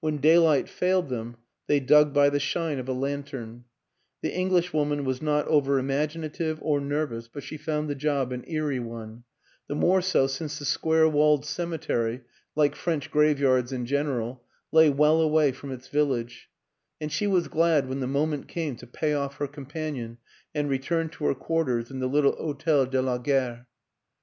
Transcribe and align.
When 0.00 0.22
daylight 0.22 0.70
failed 0.70 1.10
them 1.10 1.36
they 1.66 1.80
dug 1.80 2.14
by 2.14 2.30
the 2.30 2.40
shine 2.40 2.78
of 2.78 2.88
a 2.88 2.94
lantern; 2.94 3.64
the 4.22 4.32
Englishwoman 4.32 5.04
was 5.04 5.20
not 5.20 5.46
over 5.48 5.78
imagina 5.78 6.32
tive 6.32 6.58
or 6.62 6.80
nervous 6.80 7.28
but 7.28 7.42
she 7.42 7.58
found 7.58 7.90
the 7.90 7.94
job 7.94 8.32
an 8.32 8.42
eerie 8.48 8.80
one 8.80 9.24
the 9.68 9.74
more 9.74 10.00
so 10.00 10.26
since 10.26 10.58
the 10.58 10.64
square 10.64 11.06
walled 11.06 11.44
cemetery, 11.44 12.22
like 12.56 12.74
French 12.74 13.10
graveyards 13.10 13.70
in 13.70 13.84
general, 13.84 14.42
lay 14.72 14.88
well 14.88 15.20
away 15.20 15.52
from 15.52 15.72
its 15.72 15.88
village 15.88 16.48
and 16.98 17.12
she 17.12 17.26
was 17.26 17.46
glad 17.46 17.86
when 17.86 18.00
the 18.00 18.06
mo 18.06 18.24
ment 18.24 18.48
came 18.48 18.76
to 18.76 18.86
pay 18.86 19.12
off 19.12 19.36
her 19.36 19.46
companion 19.46 20.16
and 20.54 20.70
return 20.70 21.10
to 21.10 21.26
her 21.26 21.34
quarters 21.34 21.90
in 21.90 21.98
the 22.00 22.06
little 22.08 22.32
Hotel 22.32 22.86
de 22.86 23.02
la 23.02 23.18
Gare. 23.18 23.66